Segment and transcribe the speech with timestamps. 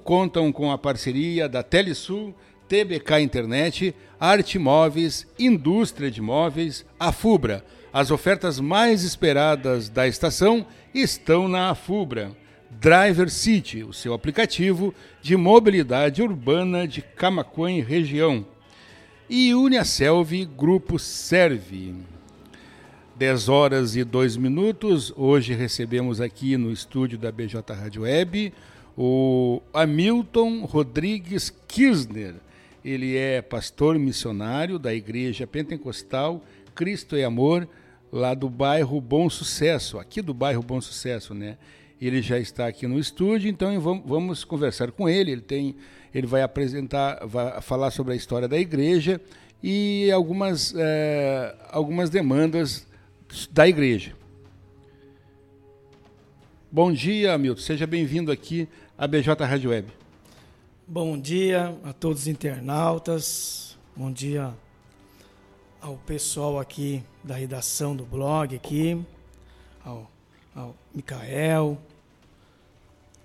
[0.00, 2.34] contam com a parceria da Telesul,
[2.68, 7.64] TBK Internet, Arte Móveis, Indústria de Móveis, a Fubra.
[7.92, 10.64] As ofertas mais esperadas da estação
[10.94, 12.32] estão na Afubra.
[12.70, 18.46] Driver City, o seu aplicativo de mobilidade urbana de Camacuã e região.
[19.28, 21.94] E Uniaselv Grupo Serve.
[23.16, 25.12] 10 horas e 2 minutos.
[25.14, 28.52] Hoje recebemos aqui no estúdio da BJ Rádio Web
[28.96, 32.34] o Hamilton Rodrigues Kirchner.
[32.84, 36.42] Ele é pastor missionário da Igreja Pentecostal
[36.74, 37.68] Cristo e Amor,
[38.10, 41.56] lá do bairro Bom Sucesso, aqui do bairro Bom Sucesso, né?
[42.00, 45.30] Ele já está aqui no estúdio, então vamos, conversar com ele.
[45.30, 45.76] Ele tem,
[46.12, 49.20] ele vai apresentar, vai falar sobre a história da igreja
[49.62, 52.86] e algumas, é, algumas demandas
[53.52, 54.14] da igreja.
[56.70, 57.60] Bom dia, Hamilton.
[57.60, 58.68] Seja bem-vindo aqui
[59.02, 59.88] à BJ Rádio Web.
[60.86, 63.76] Bom dia a todos os internautas.
[63.96, 64.54] Bom dia
[65.80, 69.04] ao pessoal aqui da redação do blog aqui,
[69.84, 70.08] ao,
[70.54, 71.76] ao Micael,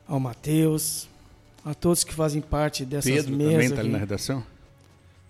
[0.07, 1.07] ao Matheus,
[1.63, 3.51] a todos que fazem parte dessas Pedro mesas.
[3.53, 4.43] também está ali na redação?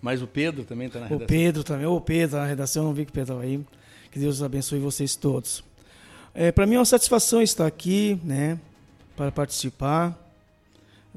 [0.00, 1.26] Mas o Pedro também está na O redação.
[1.26, 3.62] Pedro também, o Pedro tá na redação, não vi que o Pedro estava aí.
[4.10, 5.62] Que Deus abençoe vocês todos.
[6.32, 8.58] É, para mim é uma satisfação estar aqui, né,
[9.14, 10.24] para participar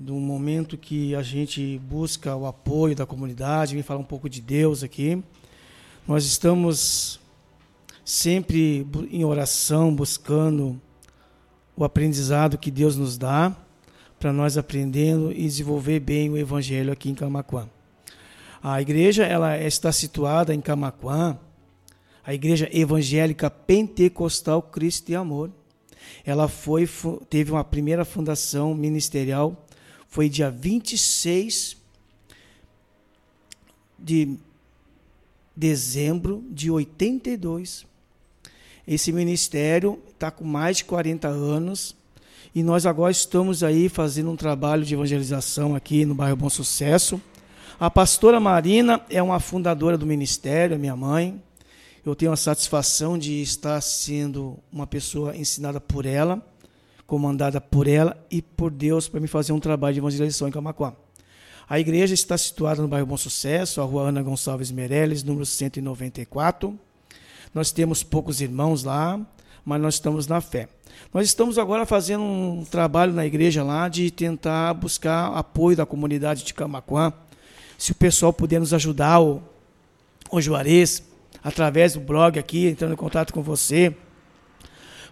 [0.10, 4.42] um momento que a gente busca o apoio da comunidade, vem falar um pouco de
[4.42, 5.22] Deus aqui.
[6.08, 7.20] Nós estamos
[8.04, 10.82] sempre em oração, buscando
[11.76, 13.56] o aprendizado que Deus nos dá,
[14.20, 17.68] para nós aprendendo e desenvolver bem o evangelho aqui em Camaquã.
[18.62, 21.38] A igreja ela está situada em Camaquã,
[22.24, 25.50] a igreja evangélica pentecostal Cristo e Amor.
[26.24, 26.88] Ela foi
[27.30, 29.66] teve uma primeira fundação ministerial,
[30.12, 31.78] foi dia 26
[33.98, 34.36] de
[35.56, 37.86] dezembro de 82.
[38.86, 41.95] Esse ministério está com mais de 40 anos
[42.54, 47.22] e nós agora estamos aí fazendo um trabalho de evangelização aqui no bairro Bom Sucesso.
[47.80, 51.42] A pastora Marina é uma fundadora do ministério, é minha mãe.
[52.05, 56.45] Eu tenho a satisfação de estar sendo uma pessoa ensinada por ela,
[57.11, 60.94] comandada por ela e por Deus para me fazer um trabalho de evangelização em Camaquã.
[61.67, 66.73] A igreja está situada no bairro Bom Sucesso, a rua Ana Gonçalves Meirelles, número 194.
[67.54, 69.20] Nós temos poucos irmãos lá,
[69.66, 70.70] mas nós estamos na fé.
[71.14, 76.45] Nós estamos agora fazendo um trabalho na igreja lá de tentar buscar apoio da comunidade
[76.45, 77.11] de Camaquã.
[77.78, 79.43] Se o pessoal puder nos ajudar, o,
[80.32, 81.04] o Juarez,
[81.43, 83.93] através do blog aqui, entrando em contato com você,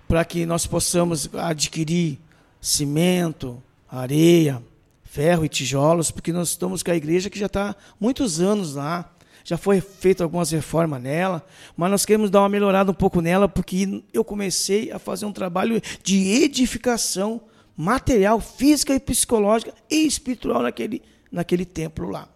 [0.10, 2.18] para que nós possamos adquirir
[2.60, 4.60] cimento, areia,
[5.04, 9.08] ferro e tijolos, porque nós estamos com a igreja que já está muitos anos lá,
[9.44, 11.46] já foi feita algumas reformas nela,
[11.78, 15.32] mas nós queremos dar uma melhorada um pouco nela, porque eu comecei a fazer um
[15.32, 17.40] trabalho de edificação
[17.78, 22.28] material, física e psicológica e espiritual naquele, naquele templo lá.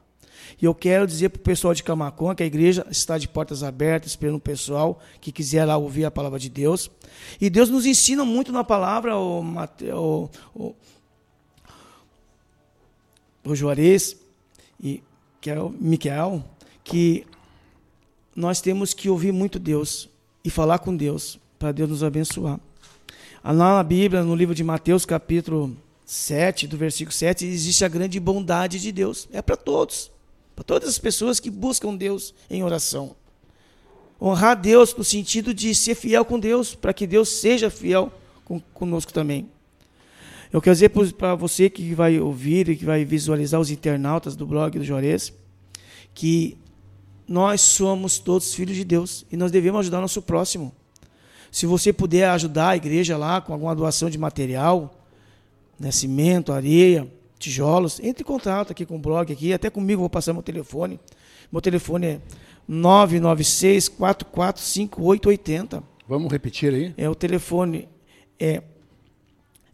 [0.61, 3.63] E eu quero dizer para o pessoal de Camacon que a igreja está de portas
[3.63, 6.89] abertas, esperando o pessoal que quiser lá ouvir a palavra de Deus.
[7.39, 10.75] E Deus nos ensina muito na palavra, o, Mate, o, o,
[13.45, 14.17] o Juarez
[14.81, 15.01] e
[15.41, 16.43] que é o Miquel,
[16.83, 17.25] que
[18.35, 20.09] nós temos que ouvir muito Deus
[20.43, 22.59] e falar com Deus para Deus nos abençoar.
[23.43, 25.75] Lá na Bíblia, no livro de Mateus, capítulo
[26.05, 29.27] 7, do versículo 7, existe a grande bondade de Deus.
[29.31, 30.11] É para todos.
[30.55, 33.15] Para todas as pessoas que buscam Deus em oração.
[34.21, 38.11] Honrar Deus no sentido de ser fiel com Deus, para que Deus seja fiel
[38.45, 39.49] com, conosco também.
[40.51, 44.45] Eu quero dizer para você que vai ouvir e que vai visualizar os internautas do
[44.45, 45.33] blog do Juarez,
[46.13, 46.57] que
[47.27, 50.71] nós somos todos filhos de Deus e nós devemos ajudar nosso próximo.
[51.51, 54.93] Se você puder ajudar a igreja lá com alguma doação de material,
[55.79, 57.11] né, cimento, areia,
[57.43, 60.99] tijolos, entre em contato aqui com o blog aqui, até comigo vou passar meu telefone.
[61.51, 62.19] Meu telefone é
[62.67, 65.83] 996 445880.
[66.07, 66.93] Vamos repetir aí?
[66.97, 67.87] É o telefone
[68.39, 68.63] é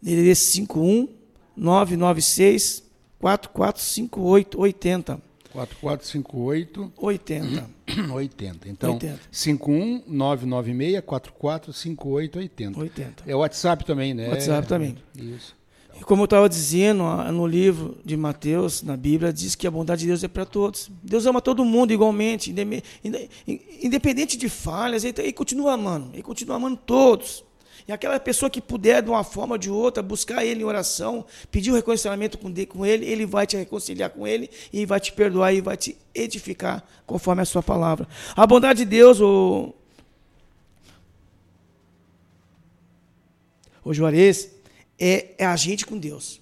[0.02, 1.08] DDD 51
[1.56, 2.82] 996
[3.20, 5.20] 445880.
[5.52, 7.70] 4458 80.
[8.12, 8.68] 80.
[8.68, 9.20] Então, 80.
[9.30, 12.78] 51 996 44 5880.
[12.78, 13.24] 80.
[13.26, 14.28] É o WhatsApp também, né?
[14.28, 14.96] WhatsApp também.
[15.16, 15.59] Isso.
[16.00, 19.70] E como eu estava dizendo, ó, no livro de Mateus, na Bíblia, diz que a
[19.70, 20.90] bondade de Deus é para todos.
[21.02, 22.54] Deus ama todo mundo igualmente,
[23.82, 27.44] independente de falhas, ele, ele continua amando, ele continua amando todos.
[27.86, 31.24] E aquela pessoa que puder, de uma forma ou de outra, buscar ele em oração,
[31.50, 35.52] pedir o reconciliamento com ele, ele vai te reconciliar com ele e vai te perdoar
[35.52, 38.08] e vai te edificar conforme a sua palavra.
[38.34, 39.74] A bondade de Deus, o,
[43.84, 44.59] o Juarez,
[45.00, 46.40] é, é a gente com Deus.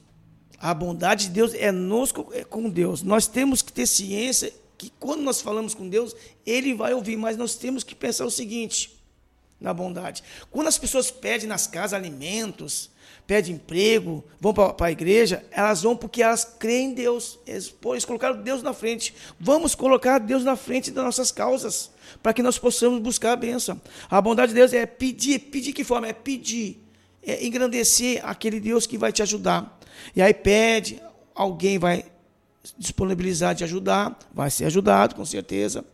[0.58, 3.02] A bondade de Deus é nós é com Deus.
[3.02, 6.14] Nós temos que ter ciência que quando nós falamos com Deus,
[6.44, 8.98] Ele vai ouvir, mas nós temos que pensar o seguinte:
[9.60, 10.22] na bondade.
[10.50, 12.90] Quando as pessoas pedem nas casas alimentos,
[13.26, 17.38] pedem emprego, vão para a igreja, elas vão porque elas creem em Deus.
[17.46, 19.14] Eles, eles colocaram Deus na frente.
[19.38, 21.90] Vamos colocar Deus na frente das nossas causas,
[22.20, 23.80] para que nós possamos buscar a bênção.
[24.10, 26.08] A bondade de Deus é pedir, pedir que forma?
[26.08, 26.80] É pedir,
[27.22, 29.78] é engrandecer aquele Deus que vai te ajudar.
[30.14, 31.00] E aí pede,
[31.34, 32.04] alguém vai
[32.76, 35.84] disponibilizar de ajudar, vai ser ajudado, com certeza.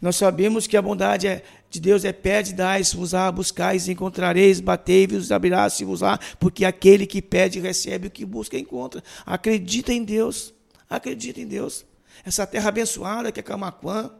[0.00, 6.18] Nós sabemos que a bondade é, de Deus é pede, dai-se-vos-á, buscais, encontrareis, batei-vos, abrirá-se-vos-á,
[6.38, 9.02] porque aquele que pede recebe, o que busca encontra.
[9.24, 10.52] Acredita em Deus,
[10.88, 11.84] acredita em Deus.
[12.24, 14.10] Essa terra abençoada que é Camaquã,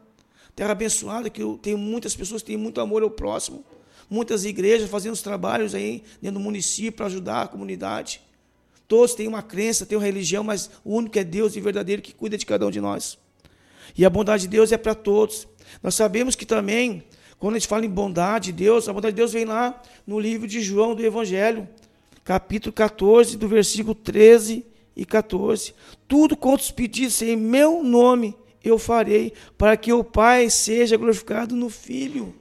[0.55, 3.65] terra abençoada que eu tenho muitas pessoas que têm muito amor ao próximo,
[4.09, 8.21] muitas igrejas fazendo os trabalhos aí dentro do município para ajudar a comunidade.
[8.89, 12.15] Todos têm uma crença, têm uma religião, mas o único é Deus e verdadeiro que
[12.15, 13.19] cuida de cada um de nós.
[13.97, 15.49] E a bondade de Deus é para todos.
[15.83, 17.03] Nós sabemos que também,
[17.39, 20.21] quando a gente fala em bondade de Deus, a bondade de Deus vem lá no
[20.21, 21.69] livro de João do Evangelho,
[22.25, 24.65] capítulo 14, do versículo 13
[24.97, 25.75] e 14.
[26.07, 31.71] Tudo quanto pedisse em meu nome eu farei, para que o Pai seja glorificado no
[31.71, 32.35] Filho.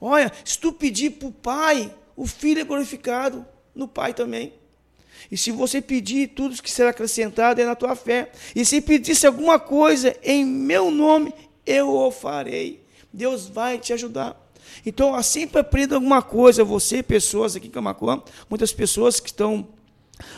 [0.00, 3.44] Olha, se tu pedir para o Pai, o Filho é glorificado
[3.74, 4.52] no Pai também.
[5.30, 8.30] E se você pedir, tudo que será acrescentado é na tua fé.
[8.54, 11.32] E se pedisse alguma coisa em meu nome,
[11.66, 12.84] eu o farei.
[13.12, 14.40] Deus vai te ajudar.
[14.84, 19.68] Então, sempre aprenda alguma coisa, você, pessoas aqui em Camacuã, muitas pessoas que estão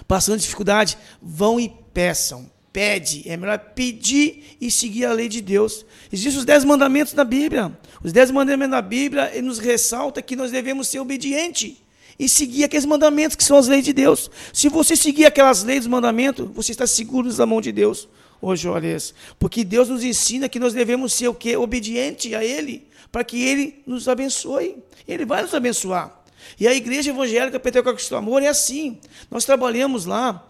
[0.06, 2.50] passando dificuldade, vão e peçam.
[2.76, 5.86] Pede, é melhor pedir e seguir a lei de Deus.
[6.12, 7.74] Existem os dez mandamentos na Bíblia.
[8.04, 11.72] Os dez mandamentos na Bíblia nos ressalta que nós devemos ser obedientes
[12.18, 14.30] e seguir aqueles mandamentos que são as leis de Deus.
[14.52, 18.06] Se você seguir aquelas leis dos mandamentos, você está seguro da mão de Deus
[18.42, 18.98] hoje, olha
[19.38, 21.56] Porque Deus nos ensina que nós devemos ser o quê?
[21.56, 24.76] Obediente a Ele, para que Ele nos abençoe.
[25.08, 26.14] Ele vai nos abençoar.
[26.60, 28.98] E a igreja evangélica Pentecostal do Amor é assim.
[29.30, 30.46] Nós trabalhamos lá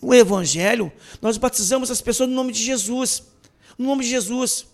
[0.00, 3.22] o evangelho, nós batizamos as pessoas no nome de Jesus.
[3.78, 4.66] No nome de Jesus.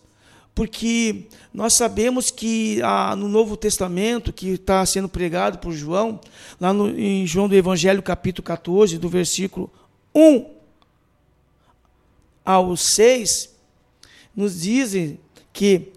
[0.54, 6.20] Porque nós sabemos que ah, no Novo Testamento, que está sendo pregado por João,
[6.60, 9.70] lá no, em João do Evangelho, capítulo 14, do versículo
[10.14, 10.46] 1
[12.44, 13.54] ao 6,
[14.34, 15.18] nos dizem
[15.52, 15.92] que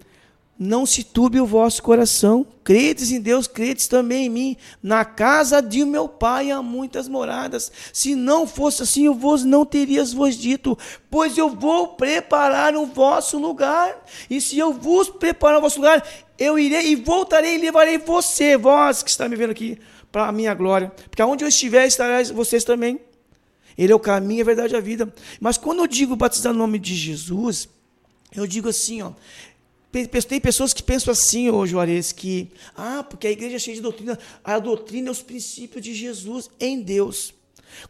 [0.62, 4.56] não se turbe o vosso coração, credes em Deus, credes também em mim.
[4.82, 7.72] Na casa de meu pai há muitas moradas.
[7.94, 10.76] Se não fosse assim, eu vos não terias vos dito,
[11.10, 14.04] pois eu vou preparar o vosso lugar.
[14.28, 16.06] E se eu vos preparar o vosso lugar,
[16.38, 19.78] eu irei e voltarei e levarei você, vós que está me vendo aqui,
[20.12, 20.92] para a minha glória.
[21.08, 23.00] Porque aonde eu estiver, estarão vocês também.
[23.78, 25.10] Ele é o caminho, a verdade e a vida.
[25.40, 27.66] Mas quando eu digo batizar no nome de Jesus,
[28.36, 29.12] eu digo assim, ó.
[29.92, 33.82] Tem pessoas que pensam assim, ô Juarez, que, ah, porque a igreja é cheia de
[33.82, 34.18] doutrina.
[34.44, 37.34] A doutrina é os princípios de Jesus em Deus.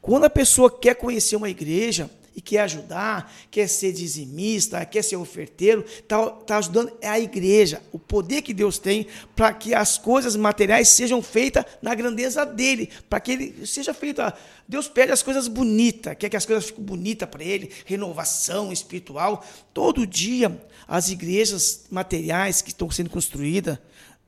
[0.00, 5.16] Quando a pessoa quer conhecer uma igreja, e quer ajudar, quer ser dizimista, quer ser
[5.16, 9.98] oferteiro, está tá ajudando é a igreja, o poder que Deus tem para que as
[9.98, 14.20] coisas materiais sejam feitas na grandeza dele, para que ele seja feito.
[14.68, 19.44] Deus pede as coisas bonitas, quer que as coisas fiquem bonitas para ele, renovação espiritual.
[19.74, 23.78] Todo dia, as igrejas materiais que estão sendo construídas,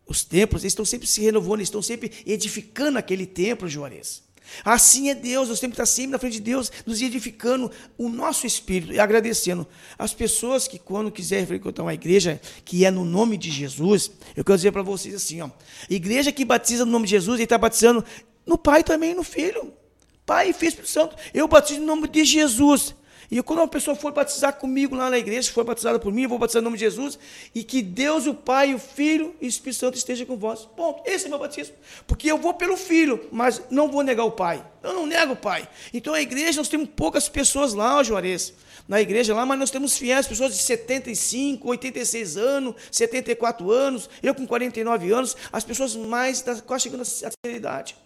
[0.07, 4.23] os templos, eles estão sempre se renovando, eles estão sempre edificando aquele templo, Juarez.
[4.65, 8.09] Assim é Deus, nós temos que estar sempre na frente de Deus, nos edificando o
[8.09, 9.67] nosso espírito e agradecendo.
[9.99, 14.45] As pessoas que, quando quiserem frequentar uma igreja que é no nome de Jesus, eu
[14.45, 15.51] quero dizer para vocês assim: ó,
[15.89, 18.05] igreja que batiza no nome de Jesus, ele está batizando
[18.47, 19.73] no Pai também no Filho.
[20.25, 21.17] Pai e Filho Espírito Santo.
[21.35, 22.95] Eu batizo no nome de Jesus.
[23.33, 26.29] E quando uma pessoa for batizar comigo lá na igreja, for batizada por mim, eu
[26.29, 27.19] vou batizar no nome de Jesus,
[27.55, 30.67] e que Deus, o Pai, o Filho e o Espírito Santo esteja com vós.
[30.77, 31.03] Ponto.
[31.07, 31.75] Esse é meu batismo.
[32.07, 34.63] Porque eu vou pelo Filho, mas não vou negar o Pai.
[34.83, 35.67] Eu não nego o Pai.
[35.95, 38.53] Então a igreja, nós temos poucas pessoas lá, Juarez,
[38.87, 44.35] na igreja lá, mas nós temos fiéis, pessoas de 75, 86 anos, 74 anos, eu
[44.35, 47.97] com 49 anos, as pessoas mais, quase chegando à idade.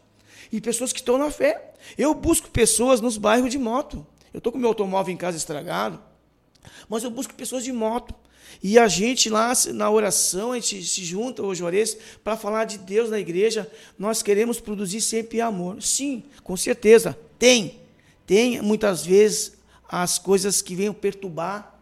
[0.53, 1.73] E pessoas que estão na fé.
[1.99, 4.07] Eu busco pessoas nos bairros de moto.
[4.33, 6.01] Eu estou com meu automóvel em casa estragado.
[6.89, 8.15] mas eu busco pessoas de moto.
[8.63, 12.79] E a gente lá na oração, a gente se junta, o Juarez, para falar de
[12.79, 13.71] Deus na igreja.
[13.99, 15.83] Nós queremos produzir sempre amor.
[15.83, 17.19] Sim, com certeza.
[17.39, 17.81] Tem.
[18.27, 19.53] Tem muitas vezes
[19.89, 21.79] as coisas que venham perturbar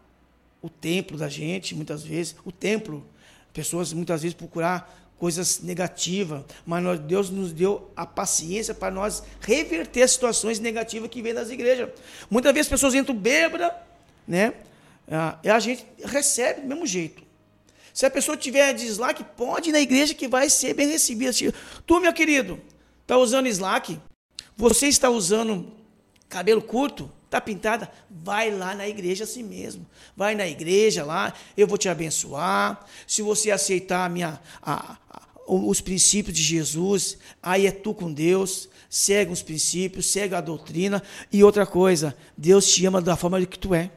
[0.61, 2.35] o templo da gente, muitas vezes.
[2.43, 3.05] O templo.
[3.53, 10.03] Pessoas muitas vezes procurar coisas negativas, mas Deus nos deu a paciência para nós reverter
[10.03, 11.89] as situações negativas que vêm das igrejas.
[12.29, 13.71] Muitas vezes as pessoas entram bêbadas,
[14.27, 14.53] né?
[15.09, 17.23] Ah, e a gente recebe do mesmo jeito.
[17.93, 21.31] Se a pessoa tiver dislike, pode ir na igreja que vai ser bem recebida.
[21.85, 22.59] Tu, meu querido,
[23.01, 23.97] está usando slack?
[24.57, 25.71] Você está usando
[26.27, 27.09] cabelo curto?
[27.25, 27.91] Está pintada?
[28.09, 29.85] Vai lá na igreja assim mesmo.
[30.15, 32.85] Vai na igreja lá, eu vou te abençoar.
[33.05, 38.13] Se você aceitar a minha, a, a, os princípios de Jesus, aí é tu com
[38.13, 38.69] Deus.
[38.89, 41.03] Segue os princípios, segue a doutrina.
[41.31, 43.91] E outra coisa, Deus te ama da forma que tu é.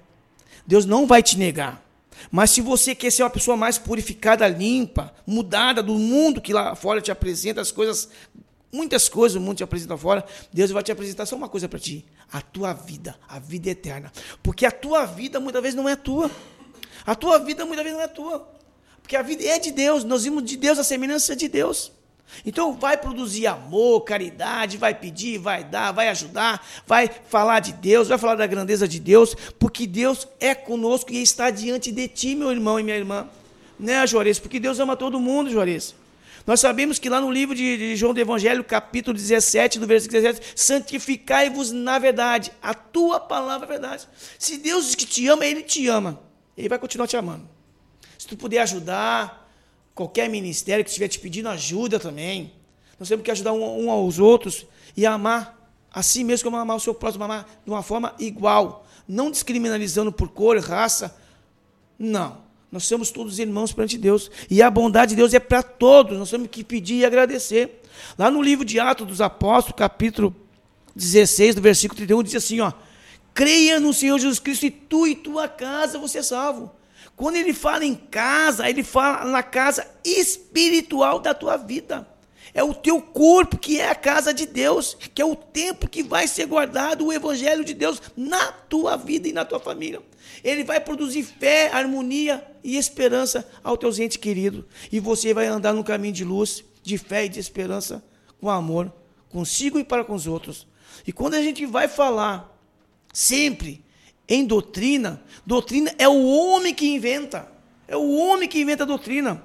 [0.66, 1.85] Deus não vai te negar.
[2.30, 6.75] Mas se você quer ser uma pessoa mais purificada, limpa, mudada do mundo que lá
[6.75, 8.08] fora te apresenta as coisas,
[8.72, 11.78] muitas coisas o mundo te apresenta fora, Deus vai te apresentar só uma coisa para
[11.78, 14.12] ti: a tua vida, a vida eterna.
[14.42, 16.30] Porque a tua vida muitas vezes não é tua.
[17.06, 18.48] A tua vida muitas vezes não é tua.
[19.00, 21.92] Porque a vida é de Deus, nós vimos de Deus a semelhança de Deus.
[22.44, 28.08] Então vai produzir amor, caridade, vai pedir, vai dar, vai ajudar, vai falar de Deus,
[28.08, 32.34] vai falar da grandeza de Deus, porque Deus é conosco e está diante de ti,
[32.34, 33.26] meu irmão e minha irmã.
[33.78, 34.38] Né, Juarez?
[34.38, 35.94] Porque Deus ama todo mundo, Juarez.
[36.48, 40.18] Nós sabemos que lá no livro de, de João do Evangelho, capítulo 17, do versículo
[40.18, 42.50] 17, santificai-vos na verdade.
[42.62, 44.08] A tua palavra é verdade.
[44.38, 46.18] Se Deus diz que te ama, Ele te ama.
[46.56, 47.46] Ele vai continuar te amando.
[48.18, 49.46] Se tu puder ajudar,
[49.94, 52.54] qualquer ministério que estiver te pedindo ajuda também.
[52.98, 56.80] Nós temos que ajudar um, um aos outros e amar assim mesmo como amar o
[56.80, 61.14] seu próximo, amar de uma forma igual, não descriminalizando por cor, raça.
[61.98, 62.47] Não.
[62.70, 64.30] Nós somos todos irmãos perante Deus.
[64.50, 66.18] E a bondade de Deus é para todos.
[66.18, 67.82] Nós temos que pedir e agradecer.
[68.18, 70.34] Lá no livro de Atos dos Apóstolos, capítulo
[70.94, 72.72] 16, do versículo 31, diz assim: ó,
[73.32, 76.70] creia no Senhor Jesus Cristo e tu e tua casa você é salvo.
[77.16, 82.06] Quando ele fala em casa, ele fala na casa espiritual da tua vida.
[82.54, 86.02] É o teu corpo que é a casa de Deus, que é o tempo que
[86.02, 90.00] vai ser guardado o evangelho de Deus na tua vida e na tua família.
[90.42, 94.66] Ele vai produzir fé, harmonia e esperança ao teu ente querido.
[94.90, 98.04] E você vai andar no caminho de luz, de fé e de esperança,
[98.40, 98.92] com amor,
[99.28, 100.66] consigo e para com os outros.
[101.07, 102.57] E quando a gente vai falar
[103.12, 103.85] sempre
[104.28, 107.50] em doutrina, doutrina é o homem que inventa.
[107.87, 109.42] É o homem que inventa a doutrina.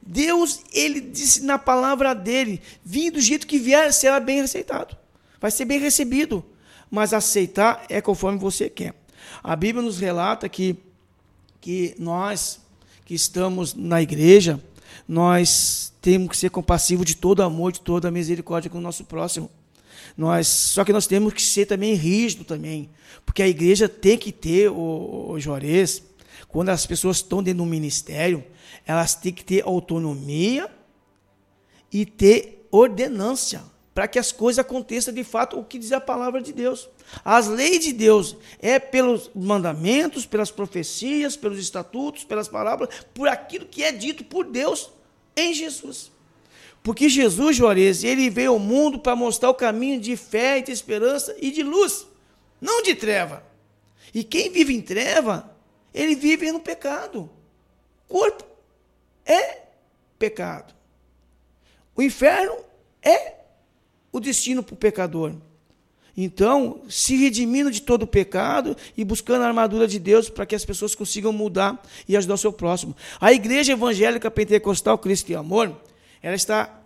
[0.00, 4.96] Deus, ele disse na palavra dele: vim do jeito que vier, será bem aceitado.
[5.40, 6.44] Vai ser bem recebido.
[6.88, 8.94] Mas aceitar é conforme você quer.
[9.42, 10.76] A Bíblia nos relata que,
[11.60, 12.60] que nós
[13.04, 14.60] que estamos na igreja,
[15.06, 19.48] nós temos que ser compassivos de todo amor, de toda misericórdia com o nosso próximo.
[20.16, 22.90] Nós, só que nós temos que ser também rígido também,
[23.24, 26.02] porque a igreja tem que ter o, o Juarez,
[26.48, 28.44] quando as pessoas estão dentro do ministério,
[28.84, 30.68] elas têm que ter autonomia
[31.92, 33.62] e ter ordenância
[33.94, 36.88] para que as coisas aconteçam de fato o que diz a palavra de Deus.
[37.24, 43.66] As leis de Deus é pelos mandamentos, pelas profecias, pelos estatutos, pelas palavras, por aquilo
[43.66, 44.90] que é dito por Deus
[45.36, 46.10] em Jesus.
[46.82, 51.34] Porque Jesus, Juarez, ele veio ao mundo para mostrar o caminho de fé, de esperança
[51.40, 52.06] e de luz,
[52.60, 53.42] não de treva.
[54.14, 55.50] E quem vive em treva,
[55.92, 57.28] ele vive no pecado.
[58.08, 58.44] Corpo
[59.24, 59.62] é
[60.18, 60.74] pecado.
[61.96, 62.56] O inferno
[63.02, 63.34] é
[64.12, 65.34] o destino para o pecador.
[66.16, 70.54] Então, se redimindo de todo o pecado e buscando a armadura de Deus para que
[70.54, 72.96] as pessoas consigam mudar e ajudar o seu próximo.
[73.20, 75.78] A Igreja Evangélica Pentecostal Cristo e Amor,
[76.22, 76.80] ela está,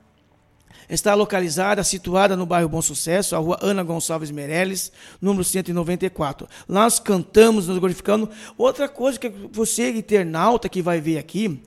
[0.88, 6.48] está localizada, situada no bairro Bom Sucesso, a rua Ana Gonçalves Meirelles, número 194.
[6.68, 8.28] Lá nós cantamos, nos glorificando.
[8.58, 11.62] Outra coisa que você, internauta, que vai ver aqui,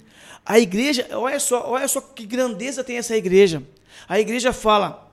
[0.46, 3.64] a igreja, olha só, olha só que grandeza tem essa igreja.
[4.06, 5.10] A igreja fala,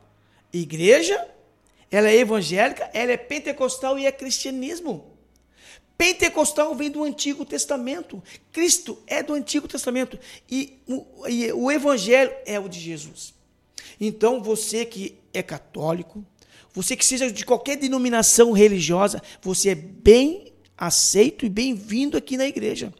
[0.52, 1.24] igreja,
[1.90, 5.10] ela é evangélica, ela é pentecostal e é cristianismo.
[5.98, 8.22] Pentecostal vem do Antigo Testamento.
[8.52, 10.18] Cristo é do Antigo Testamento.
[10.50, 13.34] E o, e o Evangelho é o de Jesus.
[14.00, 16.24] Então, você que é católico,
[16.72, 22.46] você que seja de qualquer denominação religiosa, você é bem aceito e bem-vindo aqui na
[22.46, 22.94] igreja.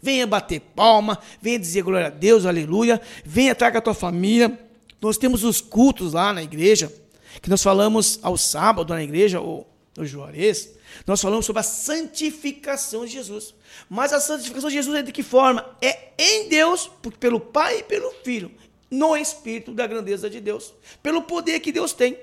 [0.00, 3.00] Venha bater palma, venha dizer glória a Deus, aleluia.
[3.24, 4.56] Venha com a tua família.
[5.00, 6.92] Nós temos os cultos lá na igreja,
[7.40, 10.70] que nós falamos ao sábado na igreja, o, o Juarez
[11.06, 13.54] Nós falamos sobre a santificação de Jesus.
[13.88, 15.76] Mas a santificação de Jesus é de que forma?
[15.80, 18.50] É em Deus, pelo Pai e pelo Filho,
[18.90, 20.72] no Espírito da grandeza de Deus,
[21.02, 22.18] pelo poder que Deus tem.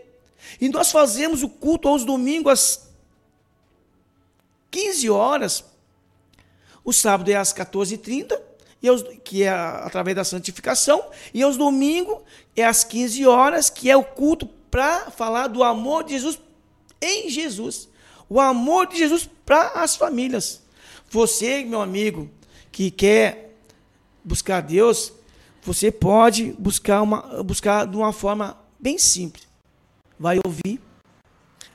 [0.59, 2.89] E nós fazemos o culto aos domingos às
[4.71, 5.65] 15 horas,
[6.83, 8.39] o sábado é às 14h30,
[9.23, 12.19] que é através da santificação, e aos domingos
[12.55, 16.39] é às 15 horas, que é o culto para falar do amor de Jesus
[17.01, 17.89] em Jesus.
[18.29, 20.61] O amor de Jesus para as famílias.
[21.09, 22.29] Você, meu amigo,
[22.71, 23.55] que quer
[24.23, 25.11] buscar Deus,
[25.63, 29.47] você pode buscar, uma, buscar de uma forma bem simples.
[30.19, 30.79] Vai ouvir,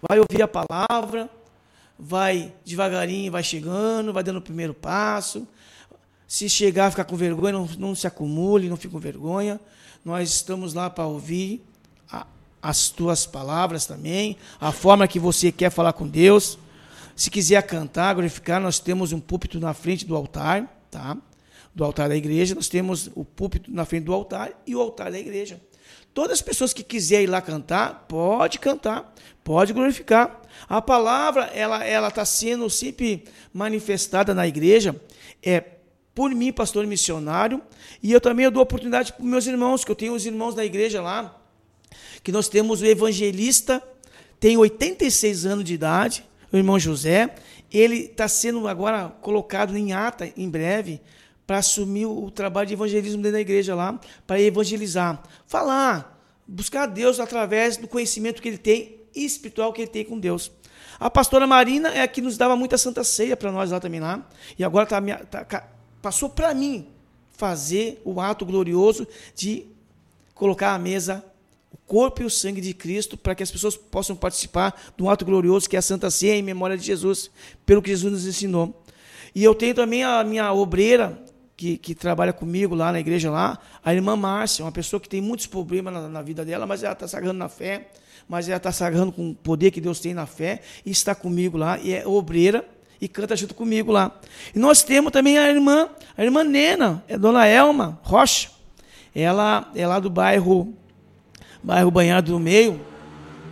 [0.00, 1.28] vai ouvir a palavra,
[1.98, 5.46] vai devagarinho, vai chegando, vai dando o primeiro passo.
[6.28, 9.60] Se chegar ficar com vergonha, não, não se acumule, não fique com vergonha.
[10.04, 11.64] Nós estamos lá para ouvir
[12.64, 16.58] as tuas palavras também, a forma que você quer falar com Deus.
[17.14, 21.14] Se quiser cantar, glorificar, nós temos um púlpito na frente do altar, tá?
[21.74, 25.12] Do altar da igreja, nós temos o púlpito na frente do altar e o altar
[25.12, 25.60] da igreja.
[26.14, 30.40] Todas as pessoas que quiserem ir lá cantar, pode cantar, pode glorificar.
[30.66, 34.98] A palavra, ela ela está sendo sempre manifestada na igreja,
[35.42, 35.62] é
[36.14, 37.60] por mim, pastor missionário,
[38.02, 40.64] e eu também eu dou oportunidade para meus irmãos, que eu tenho os irmãos da
[40.64, 41.43] igreja lá,
[42.24, 43.82] que nós temos o evangelista,
[44.40, 47.34] tem 86 anos de idade, o irmão José,
[47.70, 51.02] ele está sendo agora colocado em ata em breve
[51.46, 57.20] para assumir o trabalho de evangelismo dentro da igreja lá, para evangelizar, falar, buscar Deus
[57.20, 60.50] através do conhecimento que ele tem espiritual que ele tem com Deus.
[60.98, 64.00] A pastora Marina é a que nos dava muita santa ceia para nós lá também
[64.00, 64.26] lá,
[64.58, 65.00] e agora tá,
[65.44, 65.68] tá
[66.00, 66.88] passou para mim
[67.32, 69.66] fazer o ato glorioso de
[70.34, 71.22] colocar à mesa
[71.86, 75.68] corpo e o sangue de Cristo para que as pessoas possam participar do ato glorioso
[75.68, 77.30] que é a Santa Ceia em memória de Jesus,
[77.66, 78.82] pelo que Jesus nos ensinou.
[79.34, 81.20] E eu tenho também a minha obreira,
[81.56, 85.20] que, que, trabalha comigo lá na igreja lá, a irmã Márcia, uma pessoa que tem
[85.20, 87.88] muitos problemas na, na vida dela, mas ela está sagrando na fé,
[88.28, 91.56] mas ela está sagrando com o poder que Deus tem na fé, e está comigo
[91.56, 92.64] lá, e é obreira,
[93.00, 94.18] e canta junto comigo lá.
[94.54, 98.50] E nós temos também a irmã, a irmã Nena, é Dona Elma Rocha,
[99.14, 100.74] ela é lá do bairro,
[101.64, 102.78] bairro Banhado do Meio,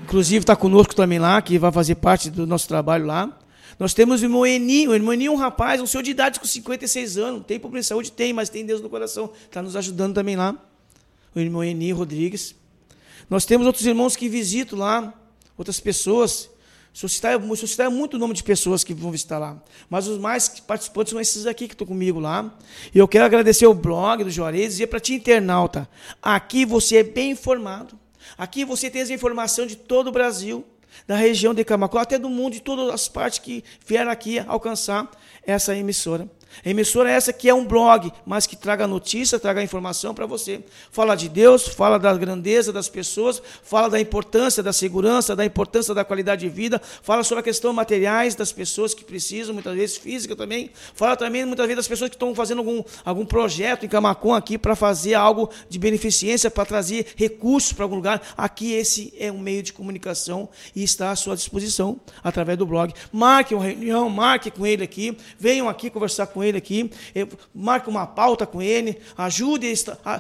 [0.05, 3.39] inclusive está conosco também lá, que vai fazer parte do nosso trabalho lá.
[3.79, 6.39] Nós temos o irmão Eni, o irmão Eni é um rapaz, um senhor de idade
[6.39, 8.13] com 56 anos, tem problema de saúde?
[8.13, 10.55] Tem, mas tem Deus no coração, está nos ajudando também lá.
[11.35, 12.55] O irmão Eni Rodrigues.
[13.31, 15.15] Nós temos outros irmãos que visitam lá,
[15.57, 16.51] outras pessoas.
[16.93, 19.63] Se eu citar muito o nome de pessoas que vão visitar lá.
[19.89, 22.55] Mas os mais participantes são esses aqui que estão comigo lá.
[22.95, 25.89] E eu quero agradecer o blog do Juarez e dizer para ti, internauta,
[26.21, 27.99] aqui você é bem informado.
[28.37, 30.65] Aqui você tem as informações de todo o Brasil
[31.07, 35.11] da região de Camacuã, até do mundo, de todas as partes que vieram aqui alcançar
[35.45, 36.29] essa emissora.
[36.65, 40.61] Emissora é essa que é um blog, mas que traga notícia, traga informação para você.
[40.91, 45.95] Fala de Deus, fala da grandeza das pessoas, fala da importância da segurança, da importância
[45.95, 49.97] da qualidade de vida, fala sobre a questão materiais das pessoas que precisam, muitas vezes
[49.97, 50.71] física também.
[50.95, 54.59] Fala também, muitas vezes, das pessoas que estão fazendo algum, algum projeto em Camacon aqui
[54.59, 58.21] para fazer algo de beneficência, para trazer recursos para algum lugar.
[58.37, 62.93] Aqui esse é um meio de comunicação e está à sua disposição através do blog.
[63.13, 66.91] Marque uma reunião, marque com ele aqui, venham aqui conversar com ele aqui,
[67.55, 69.73] marque uma pauta com ele, ajude.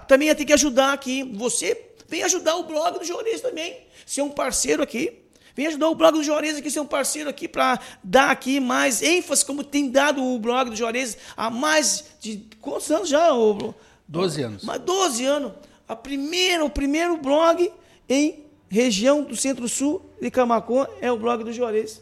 [0.06, 1.22] Também tem que ajudar aqui.
[1.34, 5.18] Você vem ajudar o blog do Juarez também, ser um parceiro aqui.
[5.54, 9.02] Vem ajudar o blog do Juarez aqui, ser um parceiro aqui para dar aqui mais
[9.02, 13.34] ênfase, como tem dado o blog do Juarez há mais de quantos anos já?
[13.34, 13.74] O,
[14.08, 14.64] 12 anos.
[14.64, 15.52] Mas 12 anos.
[15.86, 17.70] A primeira, o primeiro blog
[18.08, 22.00] em região do Centro-Sul de Camacô é o blog do Juarez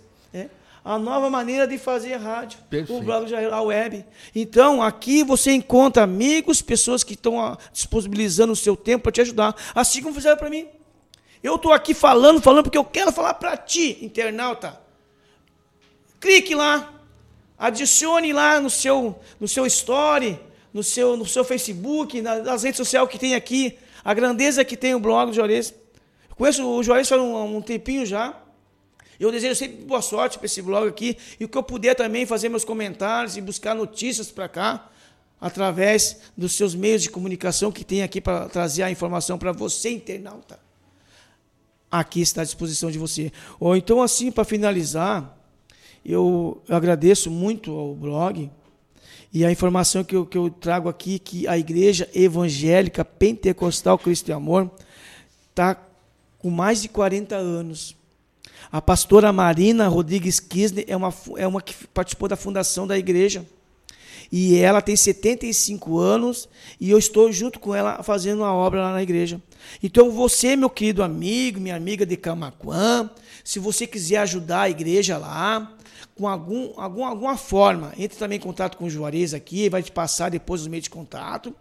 [0.91, 3.01] a nova maneira de fazer rádio, Perfeito.
[3.01, 4.05] o blog a web.
[4.35, 9.21] Então, aqui você encontra amigos, pessoas que estão ah, disponibilizando o seu tempo para te
[9.21, 10.67] ajudar, assim como fizeram para mim.
[11.45, 14.81] Eu estou aqui falando, falando porque eu quero falar para ti, internauta.
[16.19, 16.93] Clique lá,
[17.57, 20.41] adicione lá no seu, no seu story,
[20.75, 24.93] no seu, no seu Facebook, nas redes sociais que tem aqui, a grandeza que tem
[24.93, 25.73] o blog do Juarez.
[26.37, 28.35] conheço o Juarez faz um, um tempinho já.
[29.21, 32.25] Eu desejo sempre boa sorte para esse blog aqui e o que eu puder também
[32.25, 34.91] fazer meus comentários e buscar notícias para cá
[35.39, 39.91] através dos seus meios de comunicação que tem aqui para trazer a informação para você,
[39.91, 40.59] internauta.
[41.91, 43.31] Aqui está à disposição de você.
[43.59, 45.37] Ou então, assim, para finalizar,
[46.03, 48.51] eu, agradeço muito ao blog
[49.31, 54.31] e a informação que eu, que eu trago aqui, que a Igreja Evangélica Pentecostal Cristo
[54.31, 54.71] e Amor
[55.51, 55.77] está
[56.39, 58.00] com mais de 40 anos
[58.71, 63.45] A pastora Marina Rodrigues Kisner é uma, é uma que participou da fundação da igreja.
[64.33, 68.93] E ela tem 75 anos e eu estou junto com ela fazendo uma obra lá
[68.93, 69.41] na igreja.
[69.83, 73.11] Então, você, meu querido amigo, minha amiga de Camaquã,
[73.43, 75.77] se você quiser ajudar a igreja lá,
[76.15, 79.91] com algum, algum, alguma forma, entre também em contato com o Juarez aqui, vai te
[79.91, 81.55] passar depois os meios de contato.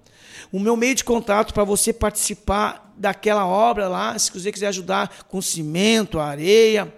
[0.51, 5.25] O meu meio de contato para você participar daquela obra lá, se você quiser ajudar
[5.27, 6.91] com cimento, areia,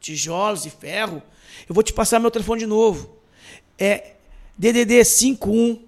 [0.00, 1.22] tijolos e ferro,
[1.68, 3.16] eu vou te passar meu telefone de novo.
[3.78, 4.14] É
[4.58, 5.84] DDD 51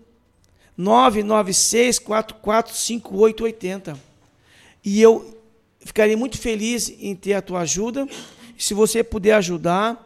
[0.76, 3.98] 996 445880.
[4.84, 5.36] E eu
[5.80, 8.06] ficaria muito feliz em ter a tua ajuda.
[8.56, 10.04] Se você puder ajudar,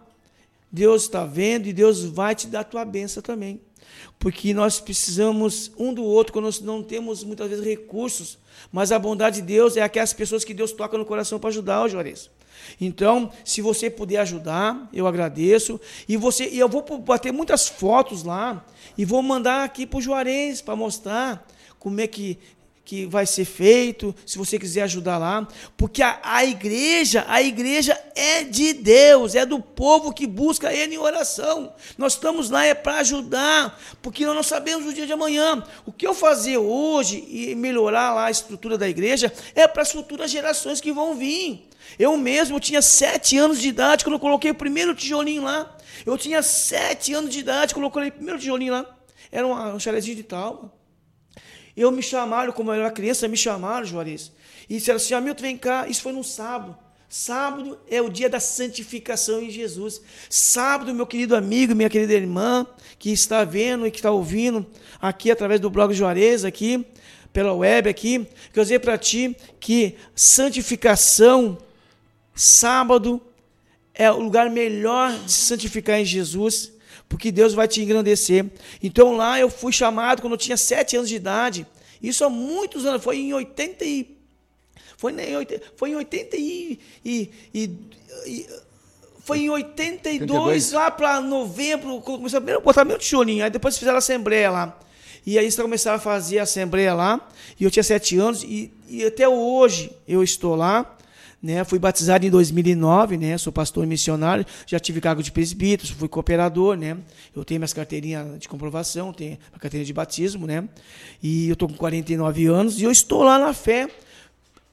[0.70, 3.60] Deus está vendo e Deus vai te dar a tua benção também.
[4.18, 8.38] Porque nós precisamos um do outro quando nós não temos muitas vezes recursos.
[8.70, 11.82] Mas a bondade de Deus é aquelas pessoas que Deus toca no coração para ajudar,
[11.82, 12.30] ó Juarez.
[12.80, 15.80] Então, se você puder ajudar, eu agradeço.
[16.08, 18.64] E você, e eu vou bater muitas fotos lá
[18.96, 21.46] e vou mandar aqui para o Juarez para mostrar
[21.78, 22.38] como é que
[22.84, 27.98] que vai ser feito, se você quiser ajudar lá, porque a, a igreja, a igreja
[28.14, 31.72] é de Deus, é do povo que busca Ele em oração.
[31.96, 35.62] Nós estamos lá é para ajudar, porque nós não sabemos o dia de amanhã.
[35.86, 39.92] O que eu fazer hoje e melhorar lá a estrutura da igreja é para as
[39.92, 41.68] futuras gerações que vão vir.
[41.98, 45.76] Eu mesmo tinha sete anos de idade quando eu coloquei o primeiro tijolinho lá.
[46.04, 48.86] Eu tinha sete anos de idade quando eu coloquei o primeiro tijolinho lá.
[49.30, 50.81] Era um, chalezinho de tal.
[51.76, 54.32] Eu me chamaram, como eu era criança, me chamaram, Juarez.
[54.68, 55.86] E disseram assim: Hamilton, vem cá.
[55.88, 56.76] Isso foi no sábado.
[57.08, 60.00] Sábado é o dia da santificação em Jesus.
[60.30, 62.66] Sábado, meu querido amigo, minha querida irmã,
[62.98, 64.66] que está vendo e que está ouvindo
[65.00, 66.86] aqui através do blog Juarez, aqui,
[67.30, 71.58] pela web aqui, que eu dizer para ti que santificação,
[72.34, 73.20] sábado,
[73.94, 76.72] é o lugar melhor de se santificar em Jesus
[77.12, 78.46] porque Deus vai te engrandecer.
[78.82, 81.66] Então lá eu fui chamado quando eu tinha sete anos de idade.
[82.02, 84.16] Isso há muitos anos, foi em 80 e
[84.96, 85.16] foi em,
[85.76, 88.46] foi em 80 e, e, e,
[89.24, 90.72] foi em 82, 82.
[90.72, 94.78] lá para novembro, começaram a botar meu tijolinho, aí depois fizeram a assembleia lá.
[95.26, 97.28] E aí eles começaram a fazer a assembleia lá,
[97.60, 100.96] e eu tinha sete anos, e, e até hoje eu estou lá.
[101.42, 101.64] Né?
[101.64, 103.36] Fui batizado em 2009, né?
[103.36, 106.96] Sou pastor missionário, já tive cargo de presbítero, fui cooperador, né?
[107.34, 110.68] Eu tenho minhas carteirinhas de comprovação, tenho a carteira de batismo, né?
[111.20, 113.88] E eu estou com 49 anos e eu estou lá na fé,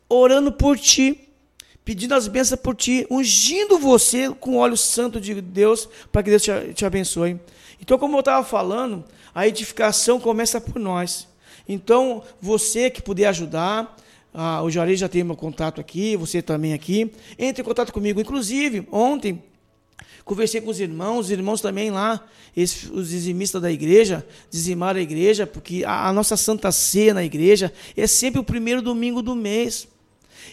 [0.08, 1.30] orando por ti,
[1.84, 6.30] pedindo as bênçãos por ti, ungindo você com o óleo santo de Deus, para que
[6.30, 7.40] Deus te, te abençoe.
[7.82, 9.04] Então, como eu estava falando,
[9.34, 11.28] a edificação começa por nós.
[11.68, 13.96] Então, você que puder ajudar,
[14.34, 17.12] ah, o Juarez já tem meu contato aqui, você também aqui.
[17.38, 18.22] Entre em contato comigo.
[18.22, 19.42] Inclusive, ontem,
[20.24, 22.24] conversei com os irmãos, os irmãos também lá,
[22.56, 27.24] esses, os dizimistas da igreja, dizimaram a igreja, porque a, a nossa Santa Ceia na
[27.24, 29.88] igreja é sempre o primeiro domingo do mês.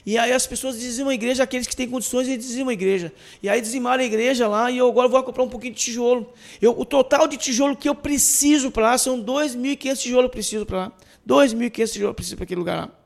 [0.05, 3.12] E aí as pessoas dizimam a igreja, aqueles que têm condições, eles dizimam a igreja.
[3.43, 6.33] E aí dizimaram a igreja lá, e eu agora vou comprar um pouquinho de tijolo.
[6.61, 10.67] Eu, o total de tijolo que eu preciso para lá são 2.500 tijolos eu preciso
[10.67, 10.93] para lá.
[11.29, 13.06] 2.500 tijolos eu preciso para aquele lugar lá.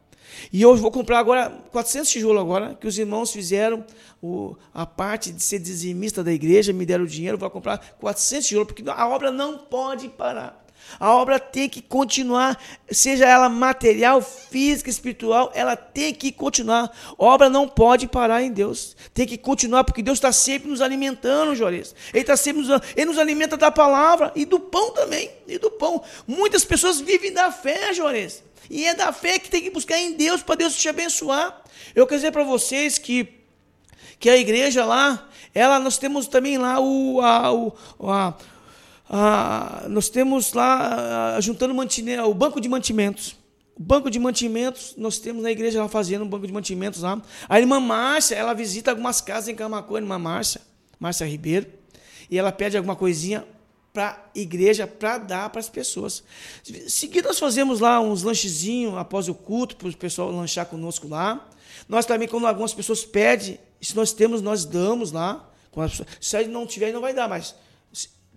[0.53, 3.85] E eu vou comprar agora 400 tijolos agora, que os irmãos fizeram
[4.23, 8.47] o, a parte de ser dizimista da igreja, me deram o dinheiro, vou comprar 400
[8.47, 10.61] tijolos, porque a obra não pode parar.
[10.99, 16.91] A obra tem que continuar, seja ela material, física, espiritual, ela tem que continuar.
[17.19, 18.97] A obra não pode parar em Deus.
[19.13, 21.95] Tem que continuar, porque Deus está sempre nos alimentando, Juarez.
[22.13, 25.31] Ele está sempre nos, ele nos alimenta da palavra e do pão também.
[25.47, 26.03] E do pão.
[26.27, 28.43] Muitas pessoas vivem da fé, Juarez.
[28.71, 31.61] E é da fé que tem que buscar em Deus para Deus te abençoar.
[31.93, 33.29] Eu quero dizer para vocês que,
[34.21, 37.75] que a igreja lá, ela, nós temos também lá o, a, o,
[38.09, 38.35] a,
[39.11, 43.37] a, nós temos lá juntando o banco de mantimentos.
[43.77, 47.21] O banco de mantimentos, nós temos na igreja lá fazendo um banco de mantimentos lá.
[47.49, 50.61] A irmã Márcia, ela visita algumas casas em Camacuã, a irmã Márcia,
[51.01, 51.67] Márcia Ribeiro,
[52.31, 53.45] e ela pede alguma coisinha,
[53.93, 56.23] para a igreja, para dar para as pessoas.
[56.89, 61.49] Seguido, nós fazemos lá uns lanchezinhos após o culto, para o pessoal lanchar conosco lá.
[61.89, 65.49] Nós também, quando algumas pessoas pedem, se nós temos, nós damos lá.
[66.21, 67.55] Se não tiver, não vai dar, mas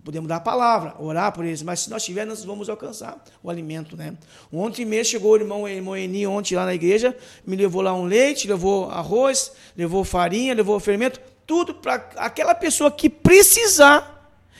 [0.04, 3.48] podemos dar a palavra, orar por eles, mas se nós tivermos, nós vamos alcançar o
[3.48, 4.14] alimento, né?
[4.52, 8.46] Ontem mesmo chegou o irmão Moeni ontem lá na igreja, me levou lá um leite,
[8.46, 14.13] levou arroz, levou farinha, levou fermento, tudo para aquela pessoa que precisar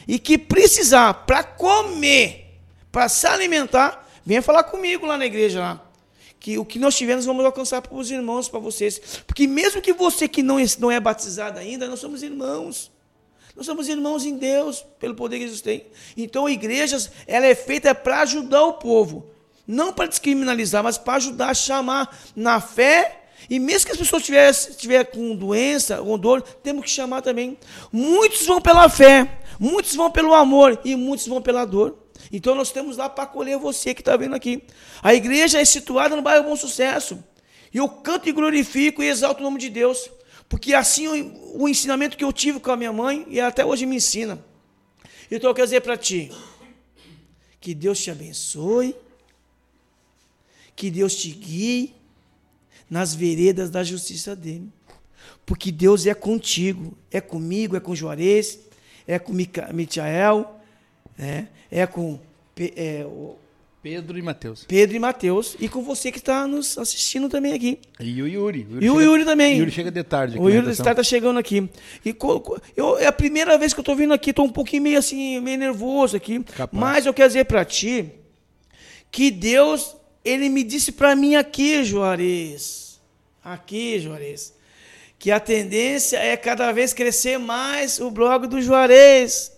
[0.06, 5.80] e que precisar para comer, para se alimentar, venha falar comigo lá na igreja lá.
[6.38, 9.00] que o que nós tivermos vamos alcançar para os irmãos, para vocês.
[9.26, 12.92] Porque mesmo que você que não, não é batizado ainda, nós somos irmãos.
[13.56, 15.86] Nós somos irmãos em Deus, pelo poder que Jesus tem.
[16.16, 19.30] Então, a igreja, ela é feita para ajudar o povo.
[19.66, 23.22] Não para descriminalizar, mas para ajudar a chamar na fé.
[23.48, 27.56] E mesmo que as pessoas estiverem tiver com doença, com dor, temos que chamar também.
[27.92, 31.98] Muitos vão pela fé, muitos vão pelo amor e muitos vão pela dor.
[32.32, 34.62] Então nós temos lá para acolher você que está vendo aqui.
[35.02, 37.22] A igreja é situada no bairro Bom Sucesso.
[37.72, 40.10] E eu canto e glorifico e exalto o nome de Deus.
[40.48, 43.86] Porque assim o, o ensinamento que eu tive com a minha mãe, e até hoje
[43.86, 44.42] me ensina.
[45.30, 46.30] Então eu quero dizer para ti:
[47.60, 48.94] que Deus te abençoe,
[50.76, 51.94] que Deus te guie
[52.88, 54.70] nas veredas da justiça dele.
[55.46, 58.60] Porque Deus é contigo, é comigo, é com Juarez,
[59.06, 60.60] é com Micael,
[61.16, 61.48] né?
[61.70, 62.18] é com
[62.58, 63.36] é, o
[63.84, 64.64] Pedro e Mateus.
[64.64, 65.56] Pedro e Mateus.
[65.60, 67.78] E com você que está nos assistindo também aqui.
[68.00, 68.66] E o Yuri.
[68.70, 69.56] O Yuri e o Yuri também.
[69.56, 70.38] O Yuri chega de tarde.
[70.38, 71.68] o Yuri de tarde está chegando aqui.
[72.02, 72.16] E
[72.74, 75.38] eu, é a primeira vez que eu estou vindo aqui, estou um pouquinho meio assim,
[75.38, 76.42] meio nervoso aqui.
[76.42, 76.70] Capaz.
[76.72, 78.10] Mas eu quero dizer para ti
[79.10, 82.98] que Deus, Ele me disse para mim aqui, Juarez.
[83.44, 84.53] Aqui, Juarez.
[85.24, 89.52] Que a tendência é cada vez crescer mais o blog do Juarez.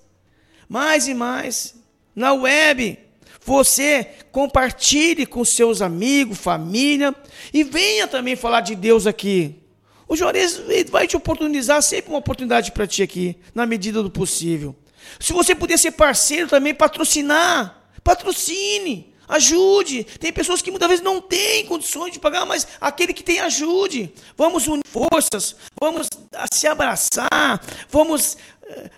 [0.69, 1.75] Mais e mais.
[2.15, 2.97] Na web
[3.45, 7.13] você compartilhe com seus amigos, família
[7.53, 9.57] e venha também falar de Deus aqui.
[10.07, 14.73] O Juarez vai te oportunizar sempre uma oportunidade para ti aqui, na medida do possível.
[15.19, 20.05] Se você puder ser parceiro também, patrocinar, patrocine, ajude.
[20.05, 24.13] Tem pessoas que muitas vezes não têm condições de pagar, mas aquele que tem, ajude.
[24.37, 26.09] Vamos unir forças, vamos
[26.53, 27.61] se abraçar,
[27.91, 28.91] vamos uh,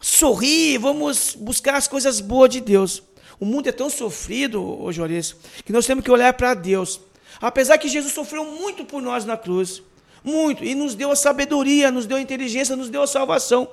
[0.00, 3.02] sorrir, vamos buscar as coisas boas de Deus.
[3.38, 7.00] O mundo é tão sofrido, ô Juarez, que nós temos que olhar para Deus.
[7.40, 9.82] Apesar que Jesus sofreu muito por nós na cruz,
[10.22, 13.68] muito, e nos deu a sabedoria, nos deu a inteligência, nos deu a salvação.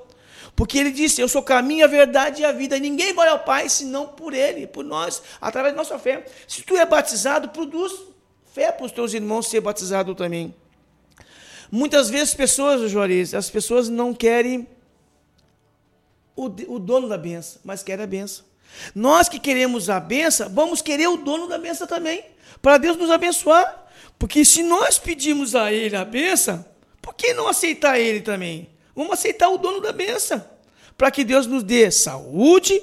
[0.55, 2.77] Porque ele disse: Eu sou o caminho, a verdade e a vida.
[2.77, 6.25] Ninguém vai ao Pai senão por Ele, por nós, através da nossa fé.
[6.47, 7.93] Se tu é batizado, produz
[8.53, 10.53] fé para os teus irmãos ser batizado também.
[11.71, 14.67] Muitas vezes, pessoas, Juarez, as pessoas não querem
[16.35, 18.45] o, o dono da benção, mas querem a benção.
[18.93, 22.23] Nós que queremos a benção, vamos querer o dono da benção também,
[22.61, 23.87] para Deus nos abençoar.
[24.19, 26.63] Porque se nós pedimos a Ele a benção,
[27.01, 28.69] por que não aceitar Ele também?
[28.95, 30.43] Vamos aceitar o dono da benção,
[30.97, 32.81] para que Deus nos dê saúde,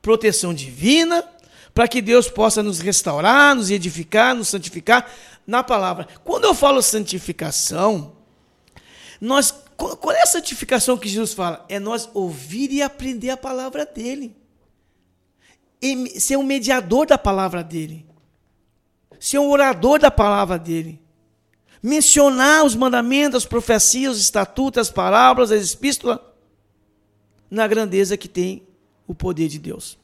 [0.00, 1.24] proteção divina,
[1.74, 5.10] para que Deus possa nos restaurar, nos edificar, nos santificar
[5.46, 6.08] na palavra.
[6.24, 8.16] Quando eu falo santificação,
[9.20, 11.64] nós qual é a santificação que Jesus fala?
[11.68, 14.36] É nós ouvir e aprender a palavra dele
[16.18, 18.06] ser um mediador da palavra dele,
[19.20, 21.00] ser um orador da palavra dele,
[21.82, 26.18] mencionar os mandamentos, as profecias, os estatutos, as palavras, as epístolas,
[27.50, 28.62] na grandeza que tem
[29.06, 29.98] o poder de Deus.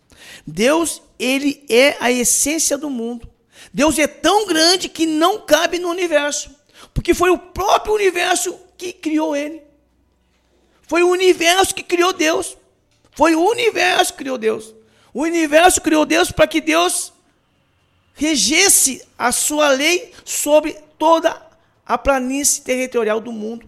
[0.46, 3.28] Deus, ele é a essência do mundo.
[3.72, 6.50] Deus é tão grande que não cabe no universo,
[6.92, 9.62] porque foi o próprio universo que criou ele.
[10.82, 12.56] Foi o universo que criou Deus.
[13.12, 14.74] Foi o universo que criou Deus.
[15.12, 17.12] O universo criou Deus para que Deus
[18.14, 21.40] regesse a sua lei sobre toda
[21.86, 23.66] a planície territorial do mundo,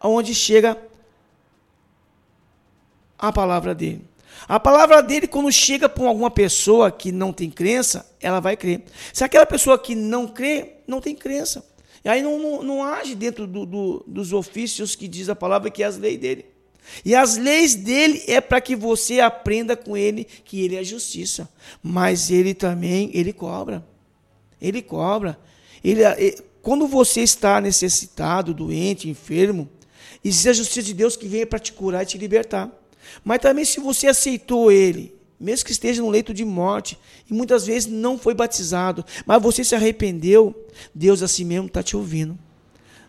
[0.00, 0.78] aonde chega
[3.18, 4.04] a palavra dele.
[4.46, 8.84] A palavra dele, quando chega para alguma pessoa que não tem crença, ela vai crer.
[9.12, 11.64] Se aquela pessoa que não crê, não tem crença.
[12.04, 15.70] E aí não, não, não age dentro do, do, dos ofícios que diz a palavra,
[15.70, 16.46] que é as leis dele.
[17.04, 21.48] E as leis dele é para que você aprenda com ele que ele é justiça.
[21.82, 23.84] Mas ele também, ele cobra.
[24.60, 25.38] Ele cobra.
[25.82, 26.02] Ele,
[26.68, 29.66] quando você está necessitado, doente, enfermo,
[30.22, 32.70] existe a justiça de Deus que vem para te curar e te libertar.
[33.24, 37.64] Mas também se você aceitou ele, mesmo que esteja no leito de morte, e muitas
[37.64, 40.54] vezes não foi batizado, mas você se arrependeu,
[40.94, 42.38] Deus assim mesmo está te ouvindo.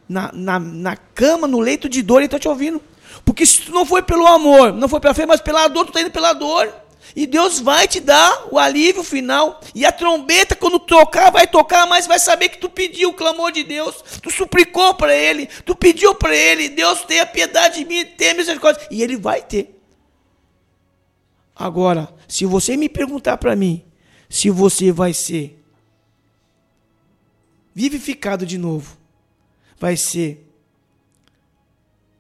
[0.08, 2.82] Na, na, na cama, no leito de dor, ele está te ouvindo.
[3.26, 5.90] Porque se tu não foi pelo amor, não foi pela fé, mas pela dor, tu
[5.90, 6.74] está indo pela dor.
[7.16, 9.60] E Deus vai te dar o alívio final.
[9.74, 13.52] E a trombeta, quando tocar, vai tocar, mas vai saber que tu pediu o clamor
[13.52, 14.02] de Deus.
[14.22, 15.48] Tu suplicou para Ele.
[15.66, 16.70] Tu pediu para Ele.
[16.70, 18.88] Deus tenha piedade de mim, tenha misericórdia.
[18.92, 19.80] E Ele vai ter.
[21.56, 23.84] Agora, se você me perguntar para mim
[24.30, 25.60] se você vai ser
[27.74, 28.98] vivificado de novo,
[29.80, 30.46] vai ser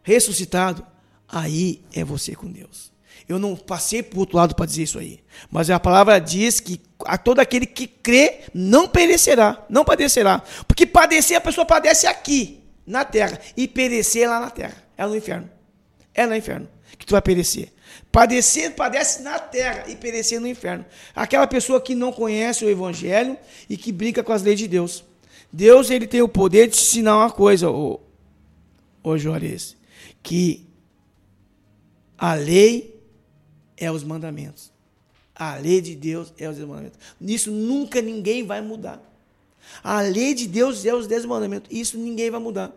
[0.01, 0.85] ressuscitado,
[1.27, 2.88] aí é você com Deus.
[3.29, 5.19] Eu não passei para o outro lado para dizer isso aí.
[5.51, 10.43] Mas a palavra diz que a todo aquele que crê não perecerá, não padecerá.
[10.67, 14.83] Porque padecer, a pessoa padece aqui, na terra, e perecer lá na terra.
[14.97, 15.49] É no inferno.
[16.13, 16.67] É no inferno
[16.99, 17.71] que tu vai perecer.
[18.11, 20.85] Padecer, padece na terra e perecer no inferno.
[21.15, 23.37] Aquela pessoa que não conhece o evangelho
[23.69, 25.03] e que brinca com as leis de Deus.
[25.51, 28.01] Deus ele tem o poder de te ensinar uma coisa, ô,
[29.01, 29.77] ô Juarez,
[30.21, 30.67] que
[32.17, 32.98] a lei
[33.79, 34.71] é os mandamentos.
[35.35, 36.99] A lei de Deus é os dez mandamentos.
[37.19, 39.01] Nisso nunca ninguém vai mudar.
[39.83, 41.69] A lei de Deus é os dez mandamentos.
[41.71, 42.73] Isso ninguém vai mudar.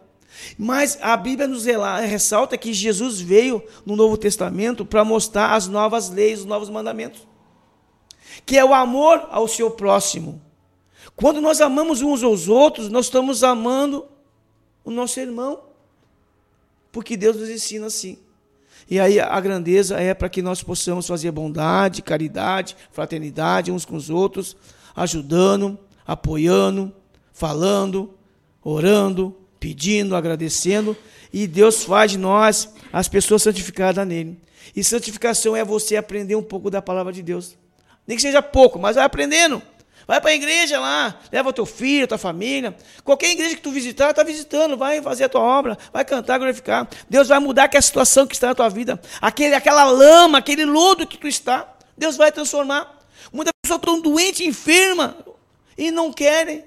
[0.57, 6.09] Mas a Bíblia nos ressalta que Jesus veio no Novo Testamento para mostrar as novas
[6.09, 7.27] leis, os novos mandamentos.
[8.47, 10.41] Que é o amor ao seu próximo.
[11.17, 14.07] Quando nós amamos uns aos outros, nós estamos amando
[14.85, 15.65] o nosso irmão.
[16.91, 18.19] Porque Deus nos ensina assim.
[18.91, 23.97] E aí a grandeza é para que nós possamos fazer bondade, caridade, fraternidade uns com
[23.97, 24.57] os outros,
[24.95, 26.93] ajudando, apoiando,
[27.33, 28.15] falando,
[28.63, 30.97] orando, pedindo, agradecendo,
[31.33, 34.39] e Deus faz de nós as pessoas santificadas nele.
[34.75, 37.57] E santificação é você aprender um pouco da palavra de Deus.
[38.07, 39.63] Nem que seja pouco, mas vai aprendendo.
[40.07, 42.77] Vai para a igreja lá, leva teu filho, tua família.
[43.05, 46.89] Qualquer igreja que tu visitar, está visitando, vai fazer a tua obra, vai cantar, glorificar.
[47.09, 49.01] Deus vai mudar aquela situação que está na tua vida.
[49.21, 52.99] Aquele, aquela lama, aquele lodo que tu está, Deus vai transformar.
[53.33, 55.15] Muitas pessoas estão doentes, enfermas,
[55.77, 56.65] e não querem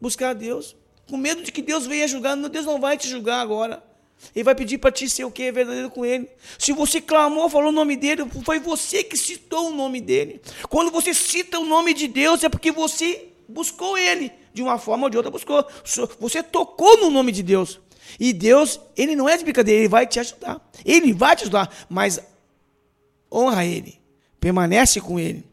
[0.00, 0.76] buscar Deus
[1.08, 2.36] com medo de que Deus venha julgar.
[2.36, 3.82] Deus não vai te julgar agora.
[4.34, 6.28] Ele vai pedir para ti ser o que é verdadeiro com ele.
[6.58, 10.40] Se você clamou, falou o nome dele, foi você que citou o nome dele.
[10.68, 14.32] Quando você cita o nome de Deus, é porque você buscou ele.
[14.52, 15.66] De uma forma ou de outra, buscou.
[16.20, 17.80] Você tocou no nome de Deus.
[18.18, 20.70] E Deus, ele não é de brincadeira, ele vai te ajudar.
[20.84, 22.20] Ele vai te ajudar, mas
[23.30, 24.00] honra ele.
[24.38, 25.44] Permanece com ele.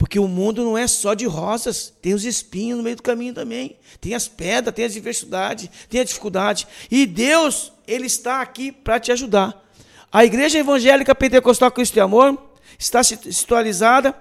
[0.00, 3.34] Porque o mundo não é só de rosas, tem os espinhos no meio do caminho
[3.34, 3.76] também.
[4.00, 6.66] Tem as pedras, tem as diversidades, tem a dificuldade.
[6.90, 9.62] E Deus, Ele está aqui para te ajudar.
[10.10, 12.42] A Igreja Evangélica Pentecostal Cristo e Amor
[12.78, 14.14] está situalizada,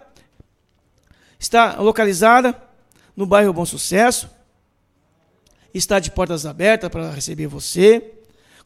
[1.40, 2.62] está localizada
[3.16, 4.30] no bairro Bom Sucesso,
[5.74, 8.16] está de portas abertas para receber você.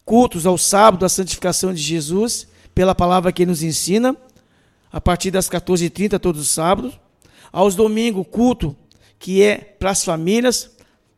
[0.03, 4.17] Cultos ao sábado, a santificação de Jesus, pela palavra que ele nos ensina,
[4.91, 7.02] a partir das 14h30, todos os sábados
[7.53, 8.75] aos domingos, culto
[9.19, 10.71] que é para as famílias,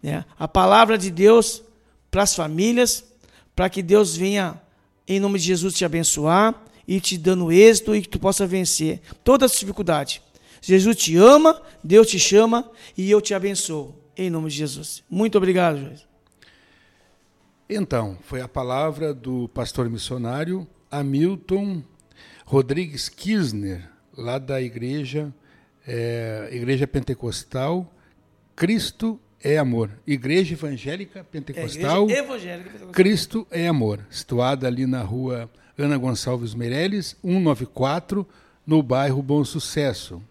[0.04, 0.26] né?
[0.38, 1.64] a palavra de Deus
[2.12, 3.04] para as famílias,
[3.56, 4.62] para que Deus venha,
[5.08, 9.02] em nome de Jesus, te abençoar e te dando êxito e que tu possa vencer
[9.24, 10.22] todas as dificuldades.
[10.62, 15.04] Jesus te ama, Deus te chama e eu te abençoo, em nome de Jesus.
[15.10, 16.06] Muito obrigado, Joás.
[17.68, 21.82] Então, foi a palavra do pastor missionário Hamilton
[22.46, 25.34] Rodrigues Kisner, lá da igreja
[25.88, 27.92] é, Igreja Pentecostal,
[28.56, 29.92] Cristo é Amor.
[30.08, 32.92] Igreja Evangélica Pentecostal, é, Evangélica Pentecostal.
[32.92, 38.28] Cristo é Amor, situada ali na rua Ana Gonçalves Meirelles, 194,
[38.66, 40.22] no bairro Bom Sucesso.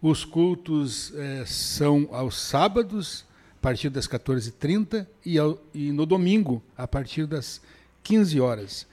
[0.00, 3.24] Os cultos é, são aos sábados,
[3.58, 5.36] a partir das 14h30, e,
[5.72, 7.62] e no domingo, a partir das
[8.02, 8.86] 15 horas.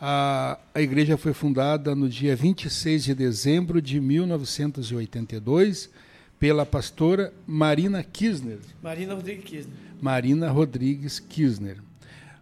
[0.00, 5.90] A, a igreja foi fundada no dia 26 de dezembro de 1982
[6.38, 8.60] pela pastora Marina Kisner.
[8.80, 9.74] Marina Rodrigues Kisner.
[10.00, 11.78] Marina Rodrigues Kisner.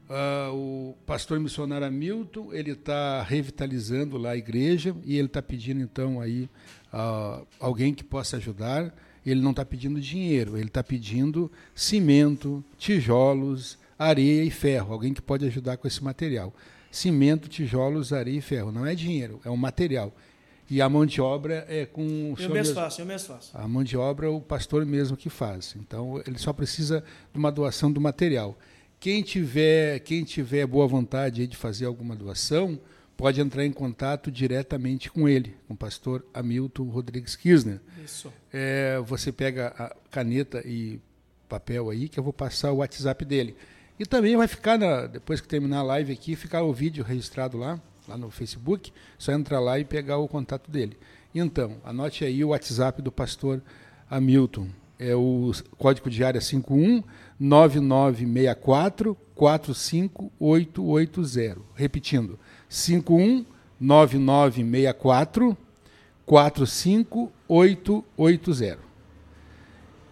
[0.08, 5.80] Uh, o pastor missionário Hamilton ele está revitalizando lá a igreja e ele está pedindo
[5.80, 6.48] então aí
[6.92, 8.94] uh, alguém que possa ajudar.
[9.24, 14.92] Ele não está pedindo dinheiro, ele está pedindo cimento, tijolos, areia e ferro.
[14.92, 16.52] Alguém que pode ajudar com esse material
[16.96, 18.72] cimento, tijolos, areia e ferro.
[18.72, 20.12] Não é dinheiro, é um material.
[20.68, 23.56] E a mão de obra é com o Eu mesmo faço, eu mesmo faço.
[23.56, 25.76] A mão de obra é o pastor mesmo que faz.
[25.78, 28.58] Então ele só precisa de uma doação do material.
[28.98, 32.80] Quem tiver, quem tiver boa vontade de fazer alguma doação,
[33.16, 37.80] pode entrar em contato diretamente com ele, com o pastor Hamilton Rodrigues Kirchner.
[38.04, 38.32] Isso.
[38.52, 40.98] É, você pega a caneta e
[41.48, 43.54] papel aí, que eu vou passar o WhatsApp dele.
[43.98, 47.56] E também vai ficar, na, depois que terminar a live aqui, ficar o vídeo registrado
[47.56, 48.92] lá, lá no Facebook.
[49.18, 50.96] Só entrar lá e pegar o contato dele.
[51.34, 53.62] Então, anote aí o WhatsApp do pastor
[54.10, 54.68] Hamilton.
[54.98, 57.02] É o código de área 51
[57.38, 61.60] 9964 45880.
[61.74, 62.38] Repetindo,
[62.68, 63.44] 51
[63.78, 65.54] 9964
[66.24, 68.85] 45880.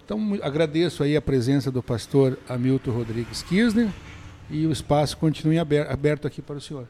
[0.05, 3.89] Então, agradeço aí a presença do pastor Hamilton Rodrigues Kirchner
[4.51, 6.87] e o espaço continue aberto aqui para o senhor.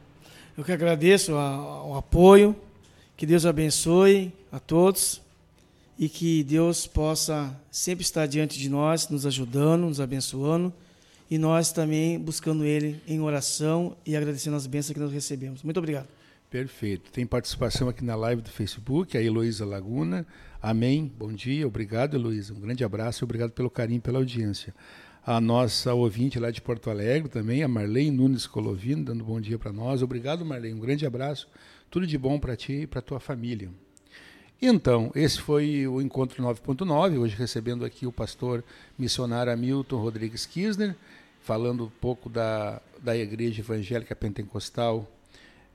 [0.58, 2.56] Eu que agradeço o apoio,
[3.16, 5.22] que Deus abençoe a todos
[5.96, 10.72] e que Deus possa sempre estar diante de nós, nos ajudando, nos abençoando
[11.30, 15.62] e nós também buscando Ele em oração e agradecendo as bênçãos que nós recebemos.
[15.62, 16.08] Muito obrigado.
[16.50, 17.10] Perfeito.
[17.12, 20.26] Tem participação aqui na live do Facebook, a Heloísa Laguna.
[20.66, 21.12] Amém.
[21.18, 21.66] Bom dia.
[21.66, 22.54] Obrigado, Heloísa.
[22.54, 24.74] Um grande abraço e obrigado pelo carinho, pela audiência.
[25.22, 29.58] A nossa ouvinte lá de Porto Alegre também, a Marlene Nunes Colovino, dando bom dia
[29.58, 30.00] para nós.
[30.00, 30.72] Obrigado, Marlene.
[30.72, 31.50] Um grande abraço.
[31.90, 33.68] Tudo de bom para ti e para tua família.
[34.62, 38.64] Então, esse foi o encontro 9.9, hoje recebendo aqui o pastor
[38.98, 40.96] missionário Hamilton Rodrigues Kisner,
[41.42, 45.06] falando um pouco da, da Igreja Evangélica Pentecostal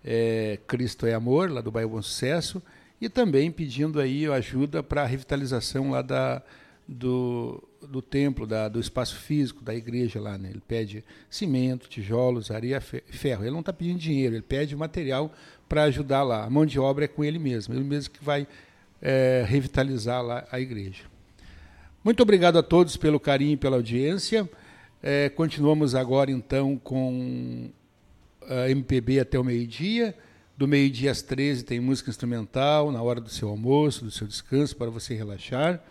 [0.04, 2.60] é, Cristo é Amor, lá do bairro Bom Sucesso,
[3.02, 6.42] e também pedindo aí ajuda para a revitalização lá da,
[6.88, 10.38] do, do templo, da, do espaço físico da igreja lá.
[10.38, 10.50] Né?
[10.50, 13.44] Ele pede cimento, tijolos, areia, ferro.
[13.44, 15.32] Ele não está pedindo dinheiro, ele pede material
[15.68, 16.44] para ajudar lá.
[16.44, 18.48] A mão de obra é com ele mesmo, ele mesmo que vai
[19.02, 21.04] é, revitalizar lá a igreja.
[22.04, 24.50] Muito obrigado a todos pelo carinho e pela audiência.
[25.02, 27.70] É, continuamos agora então com
[28.50, 30.16] a MPB até o meio-dia.
[30.60, 34.76] Do meio-dia às 13 tem música instrumental, na hora do seu almoço, do seu descanso,
[34.76, 35.82] para você relaxar.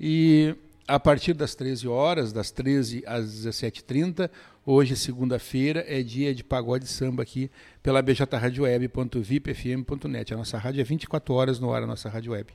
[0.00, 0.56] E
[0.88, 4.28] a partir das 13 horas, das 13 às 17h30,
[4.66, 7.48] hoje, segunda-feira, é dia de pagode samba aqui
[7.80, 10.34] pela bjradioweb.vipfm.net.
[10.34, 12.52] A nossa rádio é 24 horas no ar, a nossa rádio web.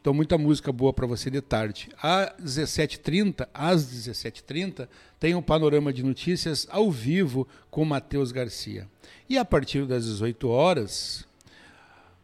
[0.00, 1.90] Então, muita música boa para você de tarde.
[2.02, 4.88] Às 17h30, às 17h30,
[5.18, 8.88] tem um panorama de notícias ao vivo com Matheus Garcia.
[9.28, 11.26] E a partir das 18 horas,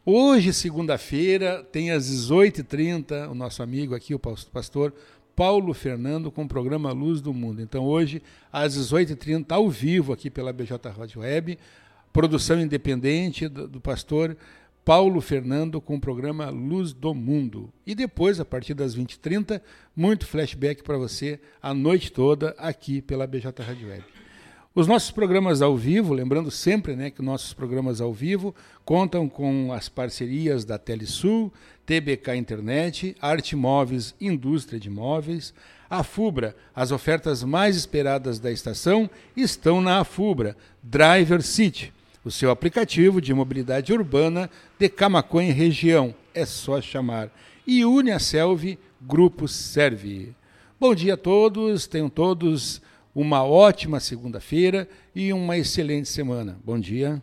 [0.07, 4.95] hoje, segunda-feira, tem às 18h30, o nosso amigo aqui, o pastor
[5.35, 7.61] Paulo Fernando, com o programa Luz do Mundo.
[7.61, 11.59] Então, hoje, às 18h30, ao vivo, aqui pela BJ Rádio Web,
[12.11, 14.35] produção independente do, do pastor
[14.87, 17.72] Paulo Fernando com o programa Luz do Mundo.
[17.84, 19.61] E depois, a partir das 20h30,
[19.97, 24.05] muito flashback para você a noite toda aqui pela BJ Rádio Web.
[24.72, 29.72] Os nossos programas ao vivo, lembrando sempre né, que nossos programas ao vivo contam com
[29.72, 31.53] as parcerias da Telesul,
[31.84, 35.53] TBK Internet, Arte Móveis, Indústria de Móveis,
[35.91, 36.55] a FUBRA.
[36.72, 41.93] As ofertas mais esperadas da estação estão na FUBRA, Driver City
[42.27, 46.12] o seu aplicativo de mobilidade urbana de Camacuã e região.
[46.35, 47.31] É só chamar.
[47.64, 50.35] E une a Selvi Grupo Serve.
[50.79, 52.83] Bom dia a todos, tenham todos
[53.14, 56.59] uma ótima segunda-feira e uma excelente semana.
[56.64, 57.22] Bom dia.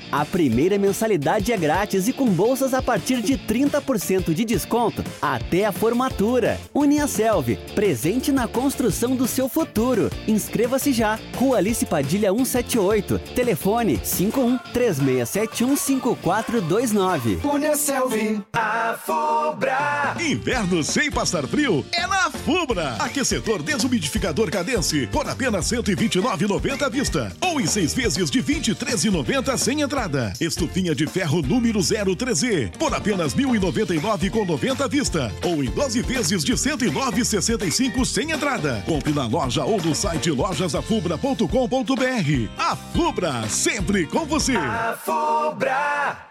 [0.11, 5.65] a primeira mensalidade é grátis e com bolsas a partir de 30% de desconto até
[5.65, 6.59] a formatura.
[6.73, 10.09] Uniaselv, presente na construção do seu futuro.
[10.27, 11.17] Inscreva-se já.
[11.35, 13.19] Rua Alice Padilha 178.
[13.33, 17.39] Telefone 51 3671 5429.
[17.43, 20.15] Uniaselv, a Fubra.
[20.19, 22.95] Inverno sem passar frio é na Fubra.
[22.99, 29.81] Aquecedor desumidificador Cadence por apenas 129,90 à vista ou em seis vezes de 23,90 sem
[29.81, 30.00] entrada
[30.39, 36.01] Estufinha de ferro número 03E por apenas 1.099 com 90 à vista ou em 12
[36.01, 38.81] vezes de 109,65 sem entrada.
[38.85, 42.49] Compre na loja ou no site lojasafubra.com.br.
[42.57, 44.55] A Fubra, sempre com você.
[44.55, 46.30] A Fubra.